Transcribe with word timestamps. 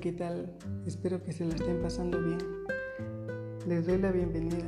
¿qué 0.00 0.12
tal? 0.12 0.52
Espero 0.86 1.22
que 1.24 1.32
se 1.32 1.44
la 1.44 1.56
estén 1.56 1.82
pasando 1.82 2.22
bien. 2.22 2.38
Les 3.66 3.84
doy 3.84 3.98
la 3.98 4.12
bienvenida. 4.12 4.64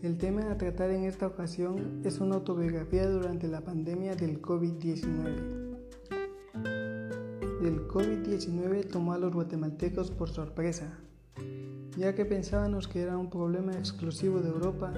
El 0.00 0.16
tema 0.16 0.48
a 0.52 0.56
tratar 0.56 0.90
en 0.90 1.02
esta 1.02 1.26
ocasión 1.26 2.00
es 2.04 2.20
una 2.20 2.36
autobiografía 2.36 3.08
durante 3.08 3.48
la 3.48 3.62
pandemia 3.62 4.14
del 4.14 4.40
COVID-19. 4.40 5.76
El 7.64 7.88
COVID-19 7.88 8.86
tomó 8.86 9.14
a 9.14 9.18
los 9.18 9.32
guatemaltecos 9.32 10.12
por 10.12 10.28
sorpresa, 10.28 10.96
ya 11.96 12.14
que 12.14 12.24
pensábamos 12.24 12.86
que 12.86 13.00
era 13.00 13.18
un 13.18 13.28
problema 13.28 13.72
exclusivo 13.72 14.38
de 14.38 14.50
Europa 14.50 14.94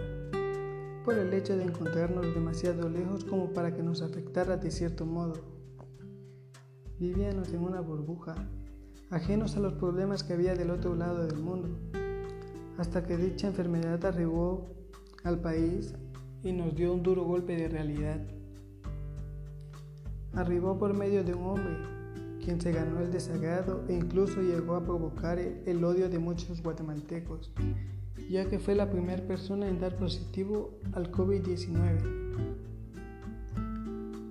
por 1.07 1.15
el 1.15 1.33
hecho 1.33 1.57
de 1.57 1.65
encontrarnos 1.65 2.35
demasiado 2.35 2.91
lejos 2.91 3.25
como 3.25 3.55
para 3.55 3.75
que 3.75 3.83
nos 3.83 4.03
afectara 4.03 4.59
de 4.59 4.71
cierto 4.71 5.07
modo. 5.07 5.60
Vivíamos 7.01 7.51
en 7.55 7.63
una 7.65 7.81
burbuja, 7.81 8.35
ajenos 9.09 9.57
a 9.57 9.61
los 9.61 9.73
problemas 9.73 10.23
que 10.23 10.35
había 10.35 10.55
del 10.55 10.69
otro 10.69 10.95
lado 10.95 11.27
del 11.27 11.39
mundo, 11.39 11.71
hasta 12.77 13.07
que 13.07 13.17
dicha 13.17 13.47
enfermedad 13.47 14.05
arribó 14.05 14.69
al 15.25 15.41
país 15.41 15.95
y 16.43 16.53
nos 16.53 16.77
dio 16.77 16.93
un 16.93 17.03
duro 17.03 17.25
golpe 17.25 17.57
de 17.57 17.71
realidad. 17.71 18.21
Arribó 20.35 20.79
por 20.79 20.93
medio 20.93 21.25
de 21.25 21.33
un 21.33 21.47
hombre, 21.47 21.79
quien 22.45 22.61
se 22.61 22.71
ganó 22.71 23.01
el 23.01 23.11
desagrado 23.11 23.83
e 23.89 23.95
incluso 23.95 24.43
llegó 24.43 24.75
a 24.75 24.85
provocar 24.85 25.39
el 25.39 25.83
odio 25.83 26.11
de 26.11 26.19
muchos 26.19 26.63
guatemaltecos, 26.63 27.51
ya 28.29 28.47
que 28.51 28.59
fue 28.59 28.75
la 28.75 28.91
primera 28.91 29.27
persona 29.27 29.69
en 29.69 29.81
dar 29.81 29.97
positivo 29.97 30.79
al 30.93 31.11
COVID-19. 31.11 32.03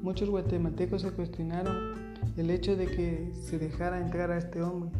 Muchos 0.03 0.30
guatemaltecos 0.30 1.02
se 1.02 1.11
cuestionaron 1.11 2.08
el 2.39 2.51
hecho 2.51 2.77
de 2.77 2.85
que 2.85 3.33
se 3.33 3.59
dejara 3.59 3.99
entrar 3.99 4.31
a 4.31 4.37
este 4.37 4.61
hombre. 4.61 4.91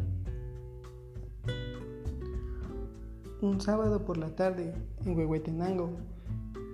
Un 3.40 3.62
sábado 3.62 4.04
por 4.04 4.18
la 4.18 4.36
tarde 4.36 4.74
en 5.06 5.16
Huehuetenango, 5.16 5.96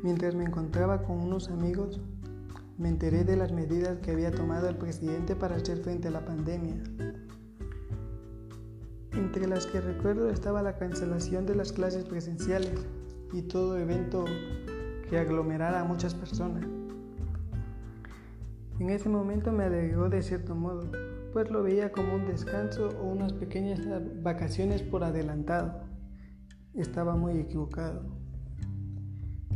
mientras 0.02 0.34
me 0.34 0.42
encontraba 0.42 1.04
con 1.04 1.20
unos 1.20 1.50
amigos, 1.50 2.00
me 2.78 2.88
enteré 2.88 3.22
de 3.22 3.36
las 3.36 3.52
medidas 3.52 3.98
que 4.00 4.10
había 4.10 4.32
tomado 4.32 4.68
el 4.68 4.76
presidente 4.76 5.36
para 5.36 5.54
hacer 5.54 5.78
frente 5.78 6.08
a 6.08 6.10
la 6.10 6.24
pandemia. 6.24 6.82
Entre 9.12 9.46
las 9.46 9.66
que 9.66 9.80
recuerdo 9.80 10.28
estaba 10.30 10.62
la 10.62 10.76
cancelación 10.76 11.46
de 11.46 11.54
las 11.54 11.72
clases 11.72 12.04
presenciales 12.04 12.84
y 13.32 13.42
todo 13.42 13.78
evento 13.78 14.24
que 15.08 15.16
aglomerara 15.16 15.80
a 15.80 15.84
muchas 15.84 16.14
personas. 16.14 16.66
En 18.78 18.90
ese 18.90 19.08
momento 19.08 19.52
me 19.52 19.64
alegró 19.64 20.10
de 20.10 20.22
cierto 20.22 20.54
modo, 20.54 20.90
pues 21.32 21.50
lo 21.50 21.62
veía 21.62 21.92
como 21.92 22.14
un 22.14 22.26
descanso 22.26 22.90
o 23.00 23.08
unas 23.08 23.32
pequeñas 23.32 23.80
vacaciones 24.22 24.82
por 24.82 25.02
adelantado. 25.02 25.80
Estaba 26.74 27.16
muy 27.16 27.38
equivocado. 27.38 28.02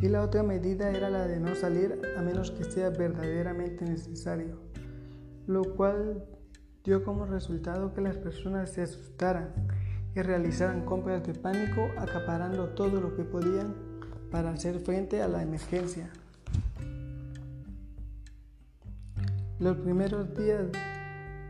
Y 0.01 0.09
la 0.09 0.23
otra 0.23 0.43
medida 0.43 0.91
era 0.91 1.11
la 1.11 1.27
de 1.27 1.39
no 1.39 1.55
salir 1.55 2.01
a 2.17 2.23
menos 2.23 2.51
que 2.51 2.65
sea 2.65 2.89
verdaderamente 2.89 3.85
necesario, 3.85 4.59
lo 5.47 5.77
cual 5.77 6.25
dio 6.83 7.05
como 7.05 7.27
resultado 7.27 7.93
que 7.93 8.01
las 8.01 8.17
personas 8.17 8.71
se 8.71 8.81
asustaran 8.81 9.53
y 10.15 10.23
realizaran 10.23 10.87
compras 10.87 11.27
de 11.27 11.35
pánico 11.35 11.89
acaparando 11.99 12.71
todo 12.71 12.99
lo 13.01 13.15
que 13.15 13.25
podían 13.25 13.75
para 14.31 14.53
hacer 14.53 14.81
frente 14.81 15.21
a 15.21 15.29
la 15.29 15.43
emergencia. 15.43 16.11
Los 19.61 19.77
primeros 19.77 20.35
días 20.39 20.69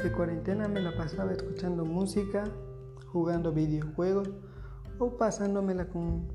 de 0.02 0.10
cuarentena 0.10 0.66
me 0.66 0.80
la 0.80 0.96
pasaba 0.96 1.30
escuchando 1.30 1.84
música, 1.84 2.42
jugando 3.06 3.52
videojuegos 3.52 4.28
o 4.98 5.16
pasándomela 5.16 5.86
con 5.86 6.26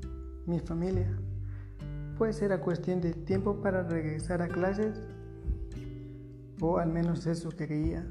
mi 0.46 0.58
familia, 0.58 1.14
pues 2.16 2.40
era 2.40 2.62
cuestión 2.62 3.02
de 3.02 3.12
tiempo 3.12 3.60
para 3.60 3.82
regresar 3.82 4.40
a 4.40 4.48
clases, 4.48 5.02
o 6.62 6.78
al 6.78 6.90
menos 6.90 7.26
eso 7.26 7.50
creía. 7.50 8.06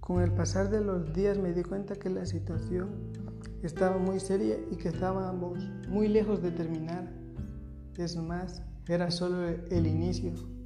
Con 0.00 0.20
el 0.20 0.32
pasar 0.32 0.68
de 0.68 0.82
los 0.82 1.10
días 1.14 1.38
me 1.38 1.54
di 1.54 1.62
cuenta 1.62 1.96
que 1.96 2.10
la 2.10 2.26
situación 2.26 2.90
estaba 3.62 3.96
muy 3.96 4.20
seria 4.20 4.56
y 4.70 4.76
que 4.76 4.88
estábamos 4.88 5.58
muy 5.88 6.06
lejos 6.08 6.42
de 6.42 6.50
terminar. 6.50 7.10
Es 7.96 8.14
más, 8.14 8.62
era 8.86 9.10
solo 9.10 9.48
el 9.48 9.86
inicio. 9.86 10.59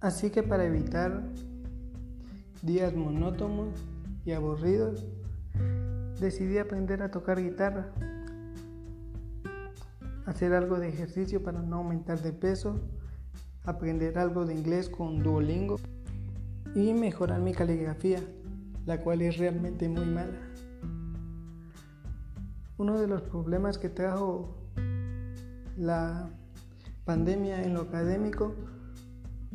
Así 0.00 0.30
que 0.30 0.42
para 0.42 0.64
evitar 0.64 1.22
días 2.62 2.94
monótonos 2.94 3.68
y 4.24 4.32
aburridos, 4.32 5.06
decidí 6.18 6.56
aprender 6.56 7.02
a 7.02 7.10
tocar 7.10 7.42
guitarra, 7.42 7.92
hacer 10.24 10.54
algo 10.54 10.78
de 10.78 10.88
ejercicio 10.88 11.42
para 11.42 11.60
no 11.60 11.76
aumentar 11.76 12.22
de 12.22 12.32
peso, 12.32 12.80
aprender 13.64 14.18
algo 14.18 14.46
de 14.46 14.54
inglés 14.54 14.88
con 14.88 15.22
Duolingo 15.22 15.76
y 16.74 16.94
mejorar 16.94 17.40
mi 17.40 17.52
caligrafía, 17.52 18.20
la 18.86 19.02
cual 19.02 19.20
es 19.20 19.36
realmente 19.36 19.86
muy 19.86 20.06
mala. 20.06 20.38
Uno 22.78 22.98
de 22.98 23.06
los 23.06 23.20
problemas 23.20 23.76
que 23.76 23.90
trajo 23.90 24.56
la 25.76 26.30
pandemia 27.04 27.62
en 27.62 27.74
lo 27.74 27.82
académico 27.82 28.54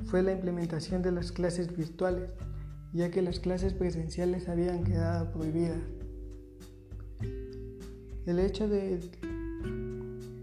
fue 0.04 0.22
la 0.22 0.34
implementación 0.34 1.02
de 1.02 1.12
las 1.12 1.32
clases 1.32 1.76
virtuales, 1.76 2.34
ya 2.94 3.10
que 3.12 3.22
las 3.22 3.40
clases 3.40 3.74
presenciales 3.74 4.50
habían 4.50 4.84
quedado 4.84 5.32
prohibidas. 5.32 5.82
El 8.26 8.40
hecho 8.40 8.68
de 8.68 9.00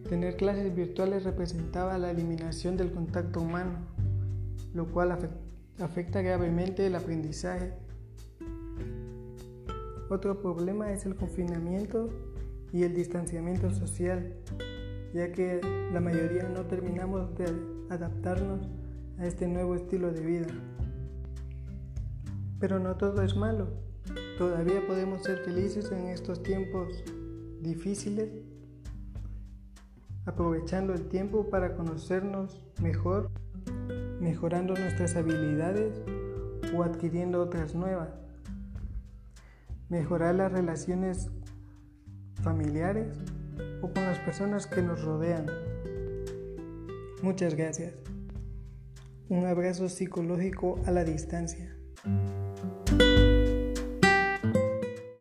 tener 0.09 0.37
clases 0.37 0.75
virtuales 0.75 1.25
representaba 1.25 1.99
la 1.99 2.11
eliminación 2.11 2.77
del 2.77 2.93
contacto 2.93 3.41
humano, 3.41 3.79
lo 4.75 4.87
cual 4.87 5.19
afecta 5.81 6.23
gravemente 6.23 6.87
el 6.87 6.95
aprendizaje. 6.95 7.73
Otro 10.09 10.41
problema 10.41 10.93
es 10.93 11.07
el 11.07 11.17
confinamiento 11.17 12.11
y 12.73 12.85
el 12.85 12.95
distanciamiento 12.95 13.71
social, 13.71 14.35
ya 15.15 15.33
que 15.33 15.61
la 15.93 16.01
mayoría 16.01 16.49
no 16.49 16.67
terminamos 16.67 17.35
de 17.37 17.47
adaptarnos 17.91 18.69
a 19.19 19.27
este 19.27 19.47
nuevo 19.47 19.75
estilo 19.75 20.13
de 20.13 20.21
vida. 20.21 20.47
Pero 22.59 22.79
no 22.79 22.97
todo 22.97 23.23
es 23.23 23.37
malo. 23.37 23.69
Todavía 24.39 24.87
podemos 24.87 25.23
ser 25.23 25.39
felices 25.39 25.91
en 25.93 26.09
estos 26.09 26.43
tiempos 26.43 27.05
difíciles, 27.61 28.31
aprovechando 30.27 30.93
el 30.95 31.09
tiempo 31.09 31.49
para 31.49 31.75
conocernos 31.77 32.61
mejor, 32.81 33.31
mejorando 34.21 34.75
nuestras 34.75 35.17
habilidades 35.17 36.01
o 36.75 36.83
adquiriendo 36.83 37.43
otras 37.43 37.75
nuevas. 37.75 38.11
Mejorar 39.89 40.35
las 40.35 40.51
relaciones 40.51 41.31
familiares 42.43 43.17
o 43.83 43.93
con 43.93 44.05
las 44.05 44.19
personas 44.21 44.67
que 44.67 44.83
nos 44.83 45.05
rodean. 45.05 45.47
Muchas 47.23 47.55
gracias. 47.55 47.95
Un 49.29 49.47
abrazo 49.47 49.89
psicológico 49.89 50.79
a 50.87 50.91
la 50.91 51.05
distancia. 51.05 51.77